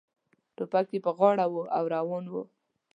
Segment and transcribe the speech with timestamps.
[0.55, 2.33] ټوپک یې پر غاړه و او روان و.